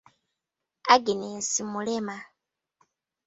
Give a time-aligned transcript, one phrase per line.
[0.95, 2.17] Agnes mulema.